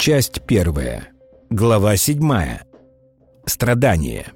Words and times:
Часть 0.00 0.40
первая. 0.46 1.08
Глава 1.50 1.94
седьмая. 1.98 2.64
Страдания. 3.44 4.32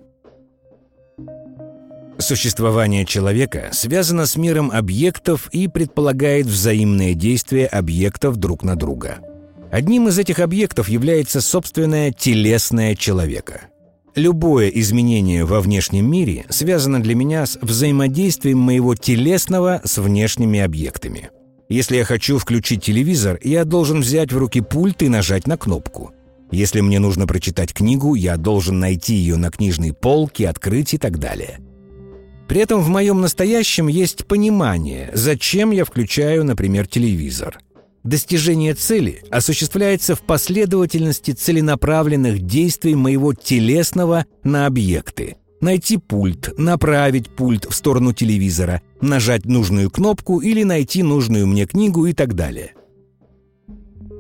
Существование 2.19 3.07
человека 3.07 3.71
связано 3.73 4.27
с 4.27 4.37
миром 4.37 4.71
объектов 4.71 5.49
и 5.53 5.67
предполагает 5.67 6.45
взаимное 6.45 7.15
действие 7.15 7.67
объектов 7.67 8.37
друг 8.37 8.63
на 8.63 8.77
друга. 8.77 9.21
Одним 9.73 10.09
из 10.09 10.19
этих 10.19 10.41
объектов 10.41 10.91
является 10.91 11.41
собственное 11.41 12.13
телесное 12.13 12.95
человека. 12.95 13.63
Любое 14.15 14.69
изменение 14.69 15.47
во 15.47 15.63
внешнем 15.63 16.11
мире 16.11 16.45
связано 16.51 17.03
для 17.03 17.15
меня 17.15 17.47
с 17.47 17.57
взаимодействием 17.63 18.59
моего 18.59 18.95
телесного 18.95 19.81
с 19.83 19.97
внешними 19.97 20.61
объектами. 20.61 21.31
Если 21.69 21.97
я 21.97 22.05
хочу 22.05 22.39
включить 22.39 22.85
телевизор, 22.85 23.39
я 23.43 23.65
должен 23.65 24.01
взять 24.01 24.33
в 24.33 24.39
руки 24.39 24.61
пульт 24.61 25.03
и 25.03 25.09
нажать 25.09 25.47
на 25.47 25.57
кнопку. 25.57 26.13
Если 26.51 26.81
мне 26.81 26.99
нужно 26.99 27.27
прочитать 27.27 27.73
книгу, 27.73 28.15
я 28.15 28.37
должен 28.37 28.79
найти 28.79 29.15
ее 29.15 29.37
на 29.37 29.51
книжной 29.51 29.93
полке, 29.93 30.49
открыть 30.49 30.95
и 30.95 30.99
так 30.99 31.19
далее– 31.19 31.59
при 32.49 32.61
этом 32.61 32.81
в 32.81 32.89
моем 32.89 33.21
настоящем 33.21 33.89
есть 33.89 34.27
понимание, 34.27 35.11
зачем 35.15 35.71
я 35.71 35.85
включаю, 35.85 36.45
например, 36.45 36.87
телевизор. 36.87 37.59
Достижение 38.03 38.75
цели 38.75 39.23
осуществляется 39.31 40.15
в 40.15 40.21
последовательности 40.21 41.31
целенаправленных 41.31 42.43
действий 42.43 42.95
моего 42.95 43.33
телесного 43.33 44.27
на 44.43 44.67
объекты. 44.67 45.37
Найти 45.65 45.97
пульт, 45.97 46.53
направить 46.59 47.31
пульт 47.31 47.65
в 47.65 47.73
сторону 47.73 48.13
телевизора, 48.13 48.83
нажать 49.01 49.47
нужную 49.47 49.91
кнопку 49.91 50.41
или 50.41 50.63
найти 50.63 51.03
нужную 51.03 51.47
мне 51.47 51.65
книгу 51.65 52.05
и 52.05 52.13
так 52.13 52.35
далее. 52.35 52.75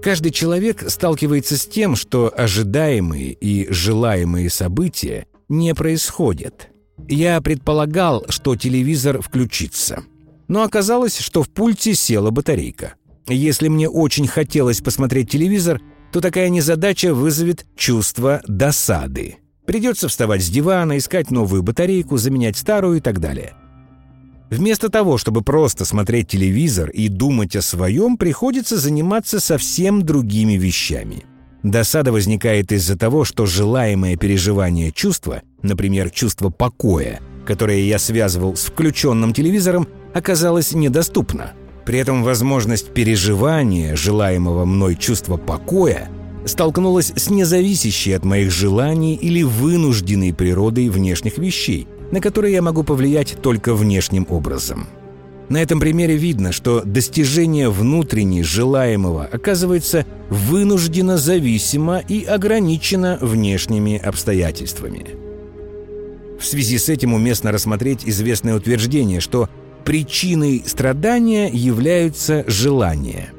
Каждый 0.02 0.32
человек 0.32 0.90
сталкивается 0.90 1.58
с 1.58 1.66
тем, 1.66 1.96
что 1.96 2.32
ожидаемые 2.34 3.32
и 3.32 3.70
желаемые 3.70 4.48
события 4.48 5.26
не 5.50 5.74
происходят– 5.74 6.68
я 7.08 7.40
предполагал, 7.42 8.24
что 8.30 8.56
телевизор 8.56 9.20
включится. 9.20 10.04
Но 10.48 10.62
оказалось, 10.62 11.18
что 11.18 11.42
в 11.42 11.50
пульте 11.50 11.94
села 11.94 12.30
батарейка. 12.30 12.94
Если 13.26 13.68
мне 13.68 13.90
очень 13.90 14.26
хотелось 14.26 14.80
посмотреть 14.80 15.30
телевизор, 15.30 15.82
то 16.12 16.20
такая 16.20 16.48
незадача 16.48 17.12
вызовет 17.12 17.66
чувство 17.76 18.40
досады. 18.46 19.36
Придется 19.66 20.08
вставать 20.08 20.42
с 20.42 20.48
дивана, 20.48 20.98
искать 20.98 21.30
новую 21.30 21.62
батарейку, 21.62 22.16
заменять 22.16 22.56
старую 22.56 22.98
и 22.98 23.00
так 23.00 23.20
далее. 23.20 23.54
Вместо 24.50 24.88
того, 24.88 25.18
чтобы 25.18 25.42
просто 25.42 25.84
смотреть 25.84 26.28
телевизор 26.28 26.90
и 26.90 27.08
думать 27.08 27.56
о 27.56 27.62
своем, 27.62 28.16
приходится 28.16 28.76
заниматься 28.76 29.40
совсем 29.40 30.02
другими 30.02 30.52
вещами– 30.54 31.24
Досада 31.64 32.12
возникает 32.12 32.72
из-за 32.72 32.96
того, 32.96 33.24
что 33.24 33.46
желаемое 33.46 34.18
переживание 34.18 34.92
чувства, 34.92 35.40
например, 35.62 36.10
чувство 36.10 36.50
покоя, 36.50 37.20
которое 37.46 37.80
я 37.80 37.98
связывал 37.98 38.54
с 38.54 38.66
включенным 38.66 39.32
телевизором, 39.32 39.88
оказалось 40.12 40.74
недоступно. 40.74 41.52
При 41.86 41.98
этом 41.98 42.22
возможность 42.22 42.92
переживания 42.92 43.96
желаемого 43.96 44.66
мной 44.66 44.94
чувства 44.94 45.38
покоя 45.38 46.10
столкнулась 46.44 47.12
с 47.14 47.30
независящей 47.30 48.16
от 48.16 48.24
моих 48.24 48.50
желаний 48.50 49.14
или 49.14 49.42
вынужденной 49.42 50.32
природой 50.32 50.88
внешних 50.88 51.38
вещей, 51.38 51.86
на 52.10 52.20
которые 52.20 52.54
я 52.54 52.62
могу 52.62 52.84
повлиять 52.84 53.36
только 53.42 53.74
внешним 53.74 54.26
образом. 54.28 54.86
На 55.48 55.60
этом 55.62 55.78
примере 55.78 56.16
видно, 56.16 56.52
что 56.52 56.82
достижение 56.84 57.68
внутренне 57.68 58.42
желаемого 58.42 59.28
оказывается 59.30 60.06
вынуждено 60.30 61.18
зависимо 61.18 61.98
и 61.98 62.24
ограничено 62.24 63.18
внешними 63.20 63.98
обстоятельствами. 63.98 65.04
В 66.40 66.46
связи 66.46 66.78
с 66.78 66.88
этим 66.88 67.12
уместно 67.12 67.52
рассмотреть 67.52 68.00
известное 68.06 68.54
утверждение, 68.54 69.20
что 69.20 69.48
причиной 69.84 70.62
страдания 70.66 71.48
являются 71.52 72.44
желания. 72.46 73.33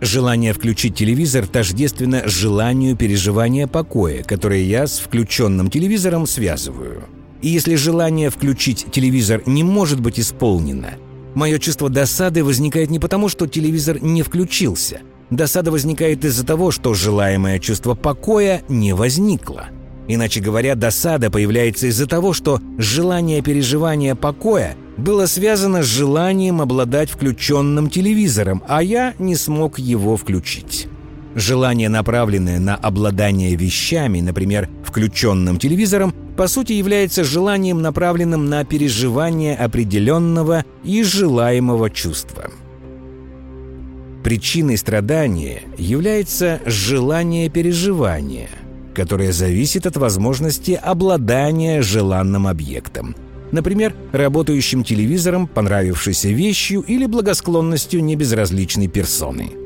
Желание 0.00 0.52
включить 0.52 0.94
телевизор 0.94 1.46
тождественно 1.46 2.22
желанию 2.26 2.96
переживания 2.96 3.66
покоя, 3.66 4.22
которое 4.22 4.62
я 4.62 4.86
с 4.86 4.98
включенным 4.98 5.70
телевизором 5.70 6.26
связываю. 6.26 7.04
И 7.42 7.48
если 7.48 7.74
желание 7.74 8.30
включить 8.30 8.86
телевизор 8.90 9.42
не 9.46 9.62
может 9.62 10.00
быть 10.00 10.18
исполнено– 10.18 10.94
Мое 11.34 11.58
чувство 11.58 11.88
досады 11.88 12.42
возникает 12.42 12.90
не 12.90 12.98
потому, 12.98 13.28
что 13.28 13.46
телевизор 13.46 14.02
не 14.02 14.22
включился. 14.22 15.00
Досада 15.30 15.70
возникает 15.70 16.24
из-за 16.24 16.44
того, 16.44 16.72
что 16.72 16.92
желаемое 16.92 17.60
чувство 17.60 17.94
покоя 17.94 18.62
не 18.68 18.94
возникло. 18.94 19.68
Иначе 20.08 20.40
говоря, 20.40 20.74
досада 20.74 21.30
появляется 21.30 21.86
из-за 21.86 22.08
того, 22.08 22.32
что 22.32 22.60
желание 22.78 23.42
переживания 23.42 24.16
покоя 24.16 24.74
было 25.00 25.26
связано 25.26 25.82
с 25.82 25.86
желанием 25.86 26.60
обладать 26.60 27.10
включенным 27.10 27.90
телевизором, 27.90 28.62
а 28.68 28.82
я 28.82 29.14
не 29.18 29.34
смог 29.34 29.78
его 29.78 30.16
включить. 30.16 30.88
Желание, 31.34 31.88
направленное 31.88 32.58
на 32.58 32.74
обладание 32.74 33.54
вещами, 33.54 34.20
например, 34.20 34.68
включенным 34.84 35.58
телевизором, 35.58 36.12
по 36.36 36.48
сути 36.48 36.72
является 36.72 37.22
желанием, 37.22 37.82
направленным 37.82 38.46
на 38.46 38.64
переживание 38.64 39.54
определенного 39.56 40.64
и 40.82 41.02
желаемого 41.02 41.88
чувства. 41.90 42.50
Причиной 44.24 44.76
страдания 44.76 45.62
является 45.78 46.60
желание 46.66 47.48
переживания, 47.48 48.48
которое 48.94 49.32
зависит 49.32 49.86
от 49.86 49.96
возможности 49.96 50.72
обладания 50.72 51.80
желанным 51.80 52.46
объектом, 52.46 53.14
например, 53.52 53.94
работающим 54.12 54.84
телевизором, 54.84 55.46
понравившейся 55.46 56.28
вещью 56.28 56.82
или 56.82 57.06
благосклонностью 57.06 58.02
небезразличной 58.04 58.88
персоны– 58.88 59.50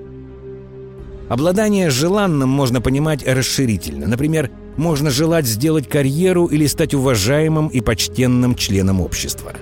Обладание 1.28 1.89
желанным 1.89 2.50
можно 2.50 2.81
понимать 2.83 3.27
расширительно. 3.27 4.06
Например, 4.06 4.50
можно 4.77 5.11
желать 5.11 5.47
сделать 5.47 5.89
карьеру 5.89 6.47
или 6.47 6.67
стать 6.67 6.93
уважаемым 6.93 7.69
и 7.69 7.81
почтенным 7.81 8.55
членом 8.55 9.00
общества. 9.00 9.53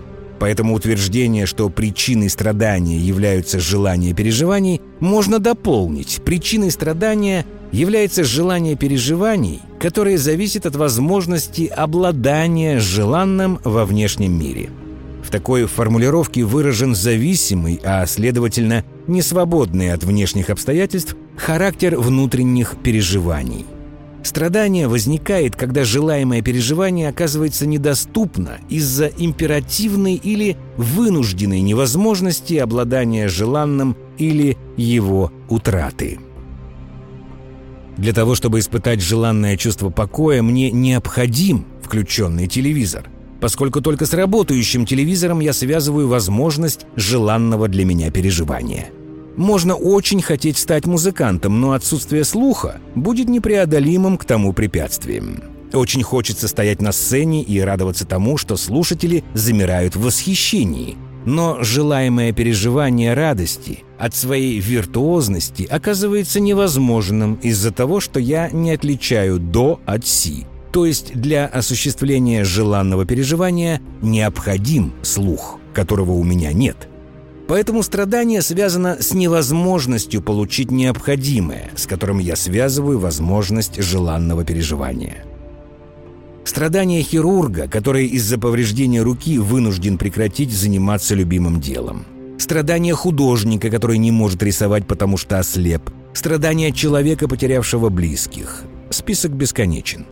Поэтому 0.40 0.74
утверждение, 0.74 1.46
что 1.46 1.70
причиной 1.70 2.28
страдания 2.30 2.98
являются 2.98 3.60
желания 3.60 4.12
переживаний, 4.12 4.80
можно 4.98 5.38
дополнить. 5.38 6.20
Причиной 6.24 6.72
страдания 6.72 7.46
является 7.72 8.22
желание 8.22 8.76
переживаний, 8.76 9.60
которое 9.80 10.18
зависит 10.18 10.66
от 10.66 10.76
возможности 10.76 11.66
обладания 11.66 12.78
желанным 12.78 13.58
во 13.64 13.84
внешнем 13.84 14.38
мире– 14.38 14.70
в 15.22 15.30
такой 15.30 15.66
формулировке 15.66 16.44
выражен 16.44 16.94
зависимый, 16.94 17.80
а 17.84 18.04
следовательно 18.06 18.84
несвободный 19.06 19.92
от 19.92 20.04
внешних 20.04 20.50
обстоятельств 20.50 21.16
характер 21.36 21.98
внутренних 21.98 22.76
переживаний. 22.82 23.64
Страдание 24.24 24.86
возникает, 24.86 25.56
когда 25.56 25.84
желаемое 25.84 26.42
переживание 26.42 27.08
оказывается 27.08 27.66
недоступно 27.66 28.58
из-за 28.68 29.06
императивной 29.06 30.14
или 30.14 30.56
вынужденной 30.76 31.60
невозможности 31.60 32.54
обладания 32.54 33.28
желанным 33.28 33.96
или 34.18 34.56
его 34.76 35.32
утраты. 35.48 36.20
Для 37.96 38.12
того, 38.12 38.34
чтобы 38.34 38.58
испытать 38.58 39.00
желанное 39.00 39.56
чувство 39.56 39.90
покоя, 39.90 40.42
мне 40.42 40.70
необходим 40.70 41.66
включенный 41.82 42.46
телевизор– 42.46 43.08
поскольку 43.42 43.80
только 43.80 44.06
с 44.06 44.14
работающим 44.14 44.86
телевизором 44.86 45.40
я 45.40 45.52
связываю 45.52 46.06
возможность 46.06 46.86
желанного 46.94 47.66
для 47.66 47.84
меня 47.84 48.12
переживания. 48.12 48.90
Можно 49.36 49.74
очень 49.74 50.22
хотеть 50.22 50.58
стать 50.58 50.86
музыкантом, 50.86 51.60
но 51.60 51.72
отсутствие 51.72 52.22
слуха 52.22 52.80
будет 52.94 53.28
непреодолимым 53.28 54.16
к 54.16 54.24
тому 54.24 54.52
препятствием. 54.52 55.42
Очень 55.72 56.04
хочется 56.04 56.46
стоять 56.46 56.80
на 56.80 56.92
сцене 56.92 57.42
и 57.42 57.58
радоваться 57.58 58.06
тому, 58.06 58.38
что 58.38 58.56
слушатели 58.56 59.24
замирают 59.34 59.96
в 59.96 60.02
восхищении. 60.02 60.96
Но 61.24 61.62
желаемое 61.62 62.32
переживание 62.32 63.14
радости 63.14 63.84
от 63.98 64.14
своей 64.14 64.58
виртуозности 64.58 65.66
оказывается 65.70 66.40
невозможным 66.40 67.34
из-за 67.42 67.70
того, 67.70 68.00
что 68.00 68.18
я 68.18 68.50
не 68.50 68.72
отличаю 68.72 69.38
«до» 69.38 69.80
от 69.86 70.06
«си». 70.06 70.46
То 70.72 70.86
есть 70.86 71.12
для 71.14 71.46
осуществления 71.46 72.44
желанного 72.44 73.04
переживания 73.04 73.80
необходим 74.00 74.94
слух, 75.02 75.58
которого 75.74 76.12
у 76.12 76.24
меня 76.24 76.52
нет. 76.52 76.88
Поэтому 77.46 77.82
страдание 77.82 78.40
связано 78.40 78.96
с 79.00 79.12
невозможностью 79.12 80.22
получить 80.22 80.70
необходимое, 80.70 81.70
с 81.76 81.86
которым 81.86 82.18
я 82.18 82.34
связываю 82.34 82.98
возможность 82.98 83.82
желанного 83.82 84.44
переживания. 84.44 85.26
Страдание 86.44 87.02
хирурга, 87.02 87.68
который 87.68 88.06
из-за 88.06 88.38
повреждения 88.38 89.02
руки 89.02 89.38
вынужден 89.38 89.98
прекратить 89.98 90.52
заниматься 90.52 91.14
любимым 91.14 91.60
делом. 91.60 92.04
Страдание 92.38 92.94
художника, 92.94 93.70
который 93.70 93.98
не 93.98 94.10
может 94.10 94.42
рисовать, 94.42 94.86
потому 94.86 95.16
что 95.16 95.38
ослеп– 95.38 95.90
Страдания 96.12 96.72
человека, 96.72 97.26
потерявшего 97.26 97.88
близких. 97.88 98.64
Список 98.90 99.32
бесконечен. 99.32 100.06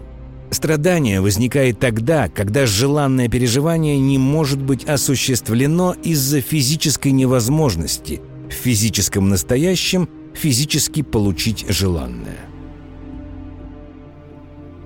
Страдание 0.50 1.20
возникает 1.20 1.78
тогда, 1.78 2.28
когда 2.28 2.66
желанное 2.66 3.28
переживание 3.28 3.98
не 3.98 4.18
может 4.18 4.60
быть 4.60 4.84
осуществлено 4.84 5.94
из-за 6.02 6.40
физической 6.40 7.12
невозможности 7.12 8.20
в 8.48 8.52
физическом 8.52 9.28
настоящем 9.28 10.08
физически 10.34 11.02
получить 11.02 11.66
желанное. 11.68 12.38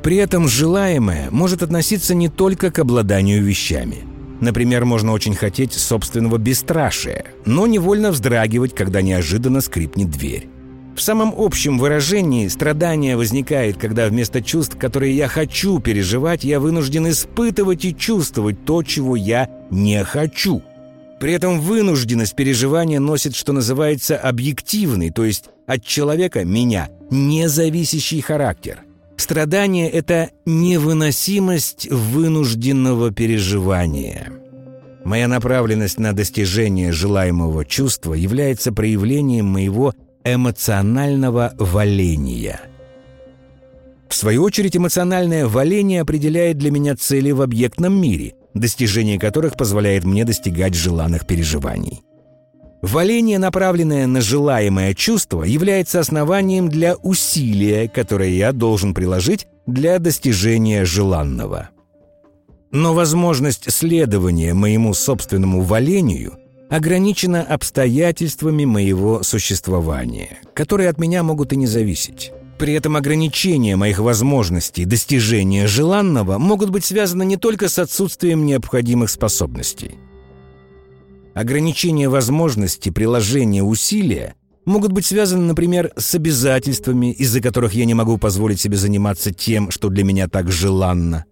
При 0.05 0.17
этом 0.17 0.49
желаемое 0.49 1.31
может 1.31 1.63
относиться 1.63 2.15
не 2.15 2.29
только 2.29 2.71
к 2.71 2.79
обладанию 2.79 3.43
вещами. 3.43 4.05
Например, 4.39 4.85
можно 4.85 5.13
очень 5.13 5.35
хотеть 5.35 5.73
собственного 5.73 6.37
бесстрашия, 6.37 7.25
но 7.47 7.67
невольно 7.67 8.11
вздрагивать, 8.11 8.75
когда 8.75 9.01
неожиданно 9.01 9.63
скрипнет 9.63 10.11
дверь. 10.11 10.47
В 10.95 11.01
самом 11.01 11.33
общем 11.35 11.79
выражении 11.79 12.49
страдание 12.49 13.17
возникает, 13.17 13.79
когда 13.79 14.07
вместо 14.09 14.43
чувств, 14.43 14.77
которые 14.77 15.17
я 15.17 15.27
хочу 15.27 15.79
переживать, 15.79 16.45
я 16.45 16.61
вынужден 16.61 17.09
испытывать 17.09 17.87
и 17.87 17.97
чувствовать 17.97 18.63
то, 18.67 18.83
чего 18.83 19.17
я 19.17 19.49
не 19.71 20.05
хочу. 20.05 20.63
При 21.19 21.33
этом 21.33 21.61
вынужденность 21.61 22.37
переживания 22.37 23.01
носит, 23.01 23.35
что 23.35 23.55
называется, 23.55 24.19
объективный, 24.19 25.11
то 25.11 25.25
есть 25.25 25.47
от 25.67 25.83
человека, 25.83 26.45
меня, 26.45 26.91
независящий 27.11 28.21
характер. 28.21 28.83
Страдание– 29.17 29.89
это 29.91 30.31
невыносимость 30.45 31.91
вынужденного 31.91 33.13
переживания. 33.13 34.33
Моя 35.05 35.29
направленность 35.29 35.99
на 35.99 36.13
достижение 36.13 36.93
желаемого 36.93 37.65
чувства 37.65 38.15
является 38.15 38.73
проявлением 38.73 39.47
моего 39.47 39.93
эмоционального 40.25 41.55
валения. 41.59 42.61
В 44.09 44.15
свою 44.15 44.43
очередь, 44.45 44.77
эмоциональное 44.77 45.47
валение 45.47 46.01
определяет 46.01 46.57
для 46.59 46.71
меня 46.71 46.97
цели 46.97 47.31
в 47.31 47.43
объектном 47.43 48.01
мире, 48.01 48.35
достижение 48.55 49.19
которых 49.19 49.57
позволяет 49.57 50.05
мне 50.05 50.25
достигать 50.25 50.75
желанных 50.75 51.27
переживаний. 51.27 52.03
Валение, 52.85 53.39
направленное 53.39 54.07
на 54.07 54.21
желаемое 54.21 54.93
чувство, 54.93 55.43
является 55.43 56.01
основанием 56.01 56.69
для 56.69 56.97
усилия, 56.97 57.89
которое 57.89 58.29
я 58.29 58.53
должен 58.53 58.93
приложить 58.93 59.47
для 59.67 59.99
достижения 59.99 60.85
желанного. 60.85 61.71
Но 62.73 62.93
возможность 62.93 63.73
следования 63.73 64.53
моему 64.53 64.93
собственному 64.93 65.63
валению 65.63 66.35
ограничена 66.69 67.43
обстоятельствами 67.43 68.67
моего 68.67 69.23
существования, 69.23 70.41
которые 70.53 70.91
от 70.91 70.99
меня 70.99 71.23
могут 71.23 71.55
и 71.55 71.57
не 71.57 71.67
зависеть. 71.67 72.33
При 72.59 72.75
этом 72.75 72.97
ограничения 72.97 73.77
моих 73.77 73.99
возможностей 73.99 74.85
достижения 74.85 75.67
желанного 75.67 76.37
могут 76.37 76.69
быть 76.69 76.85
связаны 76.85 77.25
не 77.25 77.39
только 77.39 77.71
с 77.71 77.79
отсутствием 77.79 78.45
необходимых 78.45 79.09
способностей. 79.09 79.93
Ограничения 81.35 82.09
возможности 82.09 82.91
приложения 82.91 83.63
усилия 83.63 84.35
могут 84.65 84.93
быть 84.93 85.05
связаны, 85.05 85.43
например, 85.43 85.93
с 85.97 86.15
обязательствами, 86.15 87.13
из-за 87.13 87.41
которых 87.41 87.75
я 87.75 87.85
не 87.85 87.95
могу 87.95 88.19
позволить 88.19 88.61
себе 88.61 88.77
заниматься 88.77 89.33
тем, 89.33 89.71
что 89.71 89.89
для 89.89 90.05
меня 90.05 90.29
так 90.29 90.51
желанно. 90.51 91.25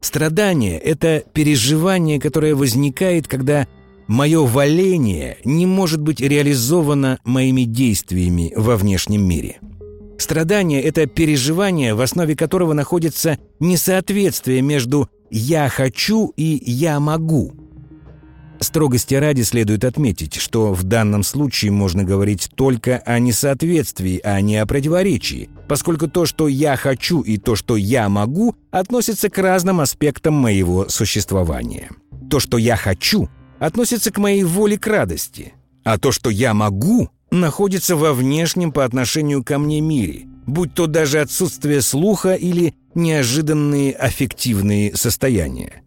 Страдание– 0.00 0.78
это 0.78 1.24
переживание, 1.32 2.20
которое 2.20 2.54
возникает, 2.54 3.26
когда 3.26 3.66
Мое 4.08 4.46
валение 4.46 5.36
не 5.44 5.66
может 5.66 6.00
быть 6.00 6.22
реализовано 6.22 7.18
моими 7.24 7.64
действиями 7.64 8.54
во 8.56 8.78
внешнем 8.78 9.28
мире. 9.28 9.58
Страдание– 10.18 10.82
это 10.82 11.06
переживание, 11.06 11.94
в 11.94 12.00
основе 12.00 12.34
которого 12.34 12.72
находится 12.72 13.38
несоответствие 13.60 14.62
между 14.62 15.10
«я 15.30 15.68
хочу» 15.68 16.32
и 16.38 16.62
«я 16.64 16.98
могу». 17.00 17.52
Строгости 18.60 19.14
ради 19.14 19.42
следует 19.42 19.84
отметить, 19.84 20.36
что 20.36 20.72
в 20.72 20.82
данном 20.82 21.22
случае 21.22 21.70
можно 21.70 22.02
говорить 22.02 22.50
только 22.54 22.98
о 22.98 23.18
несоответствии, 23.18 24.20
а 24.24 24.40
не 24.40 24.56
о 24.56 24.66
противоречии, 24.66 25.48
поскольку 25.68 26.08
то, 26.08 26.26
что 26.26 26.48
я 26.48 26.76
хочу 26.76 27.20
и 27.20 27.38
то, 27.38 27.54
что 27.54 27.76
я 27.76 28.08
могу, 28.08 28.56
относятся 28.70 29.30
к 29.30 29.38
разным 29.38 29.80
аспектам 29.80 30.34
моего 30.34 30.88
существования. 30.88 31.90
То, 32.30 32.40
что 32.40 32.58
я 32.58 32.76
хочу, 32.76 33.28
относится 33.58 34.10
к 34.10 34.18
моей 34.18 34.42
воле 34.42 34.76
к 34.76 34.86
радости, 34.86 35.54
а 35.84 35.98
то, 35.98 36.10
что 36.10 36.28
я 36.28 36.52
могу, 36.52 37.10
находится 37.30 37.96
во 37.96 38.12
внешнем 38.12 38.72
по 38.72 38.84
отношению 38.84 39.44
ко 39.44 39.58
мне 39.58 39.80
мире, 39.80 40.26
будь 40.46 40.74
то 40.74 40.86
даже 40.86 41.20
отсутствие 41.20 41.80
слуха 41.80 42.34
или 42.34 42.74
неожиданные 42.94 43.92
аффективные 43.92 44.96
состояния. 44.96 45.82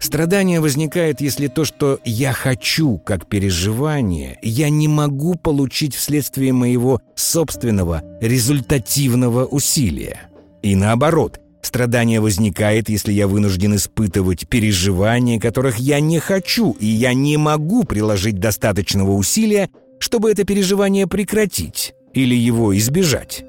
Страдание 0.00 0.60
возникает, 0.60 1.20
если 1.20 1.46
то, 1.46 1.66
что 1.66 2.00
я 2.06 2.32
хочу 2.32 2.96
как 2.98 3.26
переживание, 3.26 4.38
я 4.40 4.70
не 4.70 4.88
могу 4.88 5.34
получить 5.34 5.94
вследствие 5.94 6.54
моего 6.54 7.02
собственного 7.14 8.02
результативного 8.20 9.44
усилия. 9.44 10.22
И 10.62 10.74
наоборот, 10.74 11.40
Страдание 11.60 12.22
возникает, 12.22 12.88
если 12.88 13.12
я 13.12 13.28
вынужден 13.28 13.76
испытывать 13.76 14.48
переживания, 14.48 15.38
которых 15.38 15.76
я 15.76 16.00
не 16.00 16.18
хочу, 16.18 16.74
и 16.80 16.86
я 16.86 17.12
не 17.12 17.36
могу 17.36 17.84
приложить 17.84 18.40
достаточного 18.40 19.12
усилия, 19.12 19.68
чтобы 19.98 20.30
это 20.30 20.44
переживание 20.44 21.06
прекратить 21.06 21.92
или 22.14 22.34
его 22.34 22.76
избежать. 22.78 23.44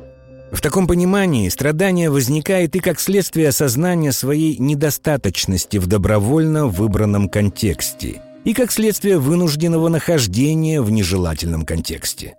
В 0.52 0.60
таком 0.60 0.86
понимании 0.86 1.48
страдание 1.50 2.10
возникает 2.10 2.76
и 2.76 2.80
как 2.80 3.00
следствие 3.00 3.50
осознания 3.50 4.12
своей 4.12 4.58
недостаточности 4.58 5.78
в 5.78 5.88
добровольно 5.88 6.68
выбранном 6.68 7.30
контексте, 7.30 8.22
и 8.44 8.54
как 8.54 8.72
следствие 8.72 9.18
вынужденного 9.18 9.88
нахождения 9.88 10.82
в 10.82 10.92
нежелательном 10.92 11.66
контексте. 11.66 12.36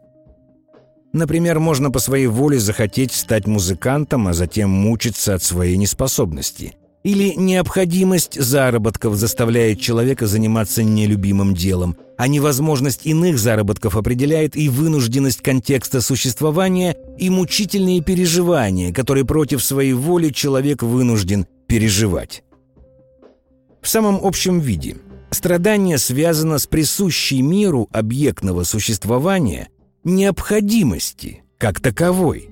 Например, 1.14 1.58
можно 1.58 1.90
по 1.90 1.98
своей 1.98 2.26
воле 2.26 2.58
захотеть 2.58 3.12
стать 3.12 3.46
музыкантом, 3.46 4.28
а 4.28 4.34
затем 4.34 4.70
мучиться 4.70 5.34
от 5.34 5.42
своей 5.42 5.76
неспособности. 5.76 6.74
Или 7.02 7.34
необходимость 7.34 8.40
заработков 8.40 9.16
заставляет 9.16 9.80
человека 9.80 10.26
заниматься 10.26 10.84
нелюбимым 10.84 11.54
делом, 11.54 11.96
а 12.16 12.28
невозможность 12.28 13.06
иных 13.06 13.38
заработков 13.38 13.96
определяет 13.96 14.56
и 14.56 14.68
вынужденность 14.68 15.40
контекста 15.40 16.00
существования, 16.00 16.96
и 17.18 17.28
мучительные 17.28 18.02
переживания, 18.02 18.92
которые 18.92 19.24
против 19.24 19.64
своей 19.64 19.94
воли 19.94 20.30
человек 20.30 20.82
вынужден 20.82 21.46
переживать. 21.66 22.44
В 23.80 23.88
самом 23.88 24.20
общем 24.22 24.60
виде 24.60 24.96
страдание 25.30 25.98
связано 25.98 26.58
с 26.58 26.68
присущей 26.68 27.42
миру 27.42 27.88
объектного 27.90 28.62
существования– 28.62 29.68
необходимости 30.04 31.42
как 31.58 31.80
таковой. 31.80 32.48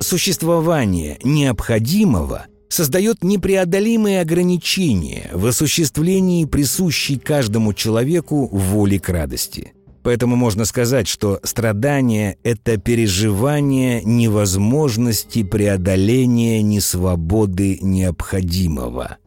Существование 0.00 1.18
необходимого 1.24 2.46
создает 2.68 3.24
непреодолимые 3.24 4.20
ограничения 4.20 5.30
в 5.32 5.46
осуществлении 5.46 6.44
присущей 6.44 7.18
каждому 7.18 7.72
человеку 7.74 8.48
воли 8.48 8.98
к 8.98 9.08
радости. 9.08 9.72
Поэтому 10.02 10.36
можно 10.36 10.64
сказать, 10.64 11.08
что 11.08 11.40
страдание– 11.42 12.38
это 12.42 12.76
переживание 12.78 14.02
невозможности 14.04 15.42
преодоления 15.42 16.62
несвободы 16.62 17.78
необходимого. 17.80 19.18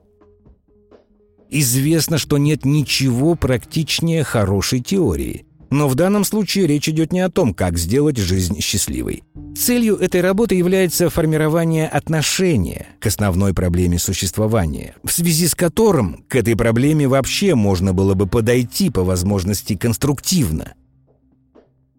Известно, 1.50 2.18
что 2.18 2.38
нет 2.38 2.64
ничего 2.64 3.36
практичнее 3.36 4.24
хорошей 4.24 4.80
теории– 4.80 5.46
но 5.72 5.88
в 5.88 5.96
данном 5.96 6.26
случае 6.26 6.68
речь 6.68 6.90
идет 6.90 7.14
не 7.14 7.22
о 7.22 7.30
том, 7.30 7.54
как 7.54 7.78
сделать 7.78 8.18
жизнь 8.18 8.60
счастливой. 8.60 9.24
Целью 9.58 9.96
этой 9.96 10.22
работы 10.22 10.56
является 10.56 11.10
формирование 11.10 11.88
отношения 11.88 12.88
к 13.00 13.08
основной 13.08 13.54
проблеме 13.54 13.98
существования, 13.98 14.96
в 15.04 15.12
связи 15.12 15.48
с 15.48 15.56
которым 15.56 16.26
к 16.28 16.36
этой 16.36 16.58
проблеме 16.58 17.08
вообще 17.08 17.56
можно 17.56 17.94
было 17.94 18.14
бы 18.14 18.28
подойти 18.28 18.90
по 18.90 19.04
возможности 19.04 19.76
конструктивно. 19.76 20.74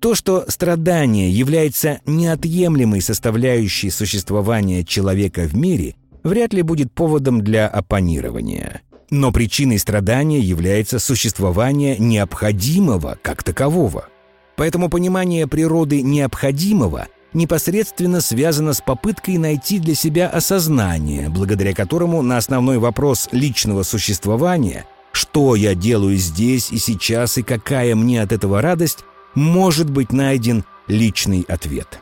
То, 0.00 0.14
что 0.14 0.44
страдание 0.48 1.30
является 1.30 2.00
неотъемлемой 2.06 3.00
составляющей 3.00 3.88
существования 3.88 4.84
человека 4.84 5.48
в 5.48 5.54
мире, 5.54 5.94
вряд 6.22 6.52
ли 6.52 6.62
будет 6.62 6.92
поводом 6.92 7.40
для 7.40 7.68
оппонирования. 7.68 8.82
Но 9.12 9.30
причиной 9.30 9.78
страдания 9.78 10.40
является 10.40 10.98
существование 10.98 11.98
необходимого 11.98 13.18
как 13.20 13.42
такового. 13.42 14.08
Поэтому 14.56 14.88
понимание 14.88 15.46
природы 15.46 16.00
необходимого 16.00 17.08
непосредственно 17.34 18.22
связано 18.22 18.72
с 18.72 18.80
попыткой 18.80 19.36
найти 19.36 19.78
для 19.78 19.94
себя 19.94 20.28
осознание, 20.28 21.28
благодаря 21.28 21.74
которому 21.74 22.22
на 22.22 22.38
основной 22.38 22.78
вопрос 22.78 23.28
личного 23.32 23.82
существования 23.82 24.86
«что 25.12 25.56
я 25.56 25.74
делаю 25.74 26.16
здесь 26.16 26.72
и 26.72 26.78
сейчас 26.78 27.36
и 27.36 27.42
какая 27.42 27.94
мне 27.94 28.22
от 28.22 28.32
этого 28.32 28.62
радость» 28.62 29.00
может 29.34 29.90
быть 29.90 30.10
найден 30.10 30.64
личный 30.88 31.44
ответ 31.48 32.00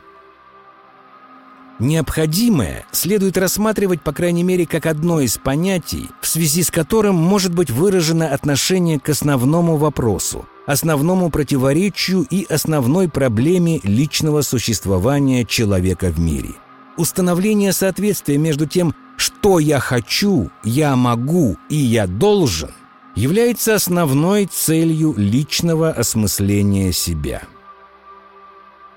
Необходимое 1.81 2.85
следует 2.91 3.39
рассматривать, 3.39 4.03
по 4.03 4.13
крайней 4.13 4.43
мере, 4.43 4.67
как 4.67 4.85
одно 4.85 5.19
из 5.19 5.39
понятий, 5.39 6.11
в 6.21 6.27
связи 6.27 6.61
с 6.61 6.69
которым 6.69 7.15
может 7.15 7.55
быть 7.55 7.71
выражено 7.71 8.27
отношение 8.27 8.99
к 8.99 9.09
основному 9.09 9.77
вопросу, 9.77 10.45
основному 10.67 11.31
противоречию 11.31 12.27
и 12.29 12.45
основной 12.47 13.09
проблеме 13.09 13.79
личного 13.81 14.43
существования 14.43 15.43
человека 15.43 16.11
в 16.11 16.19
мире. 16.19 16.49
Установление 16.97 17.73
соответствия 17.73 18.37
между 18.37 18.67
тем, 18.67 18.93
что 19.17 19.57
я 19.57 19.79
хочу, 19.79 20.51
я 20.63 20.95
могу 20.95 21.57
и 21.67 21.77
я 21.77 22.05
должен, 22.05 22.69
является 23.15 23.73
основной 23.73 24.45
целью 24.45 25.15
личного 25.17 25.89
осмысления 25.89 26.91
себя– 26.91 27.41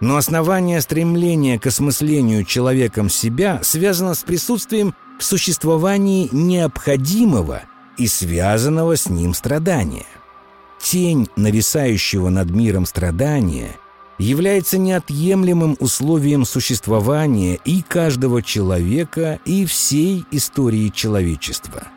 но 0.01 0.17
основание 0.17 0.81
стремления 0.81 1.59
к 1.59 1.67
осмыслению 1.67 2.45
человеком 2.45 3.09
себя 3.09 3.61
связано 3.63 4.15
с 4.15 4.23
присутствием 4.25 4.95
в 5.19 5.25
существовании 5.25 6.29
необходимого 6.33 7.63
и 7.97 8.07
связанного 8.07 8.97
с 8.97 9.09
ним 9.09 9.35
страдания. 9.35 10.07
Тень, 10.81 11.29
нависающего 11.37 12.29
над 12.29 12.51
миром 12.51 12.85
страдания, 12.87 13.77
является 14.19 14.79
неотъемлемым 14.79 15.77
условием 15.81 16.45
существования 16.45 17.59
и 17.65 17.83
каждого 17.83 18.43
человека, 18.43 19.41
и 19.45 19.65
всей 19.65 20.25
истории 20.31 20.91
человечества. 20.91 21.89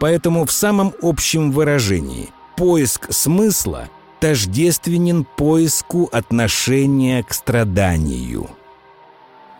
Поэтому 0.00 0.44
в 0.44 0.52
самом 0.52 0.92
общем 1.02 1.52
выражении 1.52 2.30
поиск 2.56 3.12
смысла 3.12 3.88
тождественен 4.26 5.24
поиску 5.24 6.08
отношения 6.10 7.22
к 7.22 7.32
страданию. 7.32 8.50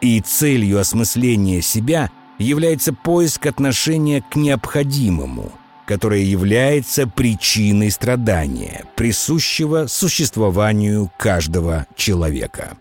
И 0.01 0.21
целью 0.21 0.81
осмысления 0.81 1.63
себя 1.63 2.11
является 2.39 2.93
поиск 2.93 3.47
отношения 3.47 4.25
к 4.29 4.35
необходимому, 4.35 5.53
которое 5.87 6.25
является 6.25 7.07
причиной 7.07 7.93
страдания, 7.93 8.87
присущего 8.97 9.87
существованию 9.87 11.13
каждого 11.17 11.87
человека. 11.95 12.77